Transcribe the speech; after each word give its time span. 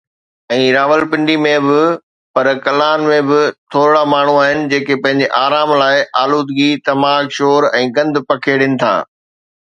۽ 0.53 0.67
راولپنڊي 0.75 1.33
۾ 1.45 1.49
به، 1.65 1.81
پر 2.37 2.47
ڪلان 2.63 3.03
۾ 3.09 3.19
به 3.27 3.41
ٿورڙا 3.75 4.01
ماڻهو 4.13 4.37
آهن 4.45 4.63
جيڪي 4.71 4.95
پنهنجي 5.03 5.27
آرام 5.41 5.73
لاءِ 5.81 5.99
آلودگي، 6.23 6.71
تماڪ، 6.89 7.29
شور 7.37 7.69
۽ 7.81 7.85
گند 7.99 8.15
پکيڙين 8.33 8.73
ٿا. 8.85 8.95